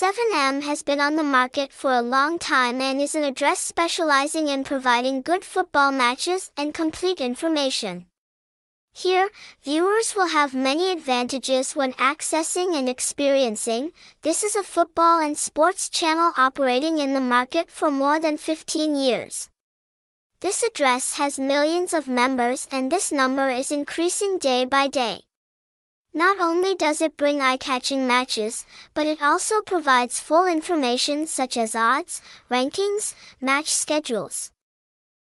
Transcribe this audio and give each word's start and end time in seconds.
7M 0.00 0.62
has 0.62 0.84
been 0.84 1.00
on 1.00 1.16
the 1.16 1.24
market 1.24 1.72
for 1.72 1.92
a 1.92 2.02
long 2.02 2.38
time 2.38 2.80
and 2.80 3.00
is 3.00 3.16
an 3.16 3.24
address 3.24 3.58
specializing 3.58 4.46
in 4.46 4.62
providing 4.62 5.22
good 5.22 5.44
football 5.44 5.90
matches 5.90 6.52
and 6.56 6.72
complete 6.72 7.20
information. 7.20 8.06
Here, 8.92 9.28
viewers 9.64 10.14
will 10.14 10.28
have 10.28 10.54
many 10.54 10.92
advantages 10.92 11.74
when 11.74 11.94
accessing 11.94 12.78
and 12.78 12.88
experiencing. 12.88 13.90
This 14.22 14.44
is 14.44 14.54
a 14.54 14.62
football 14.62 15.20
and 15.20 15.36
sports 15.36 15.88
channel 15.88 16.30
operating 16.36 16.98
in 16.98 17.12
the 17.12 17.20
market 17.20 17.68
for 17.68 17.90
more 17.90 18.20
than 18.20 18.36
15 18.36 18.94
years. 18.94 19.50
This 20.38 20.62
address 20.62 21.16
has 21.16 21.40
millions 21.40 21.92
of 21.92 22.06
members 22.06 22.68
and 22.70 22.92
this 22.92 23.10
number 23.10 23.50
is 23.50 23.72
increasing 23.72 24.38
day 24.38 24.64
by 24.64 24.86
day. 24.86 25.22
Not 26.14 26.40
only 26.40 26.74
does 26.74 27.00
it 27.00 27.16
bring 27.16 27.40
eye-catching 27.40 28.06
matches, 28.06 28.64
but 28.94 29.06
it 29.06 29.22
also 29.22 29.60
provides 29.60 30.20
full 30.20 30.46
information 30.46 31.26
such 31.26 31.56
as 31.56 31.76
odds, 31.76 32.22
rankings, 32.50 33.14
match 33.40 33.68
schedules. 33.68 34.50